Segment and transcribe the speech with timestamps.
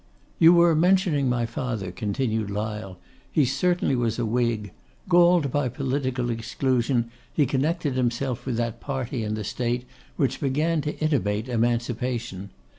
[0.39, 2.97] 'You were mentioning my father,' continued Lyle.
[3.31, 4.71] 'He certainly was a Whig.
[5.07, 9.85] Galled by political exclusion, he connected himself with that party in the State
[10.15, 12.49] which began to intimate emancipation.